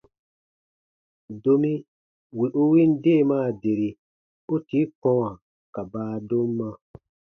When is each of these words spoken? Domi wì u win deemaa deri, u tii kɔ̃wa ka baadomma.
Domi 1.43 1.73
wì 2.37 2.47
u 2.61 2.63
win 2.71 2.91
deemaa 3.03 3.47
deri, 3.61 3.89
u 4.53 4.55
tii 4.67 4.85
kɔ̃wa 5.01 5.29
ka 5.73 5.81
baadomma. 5.91 6.67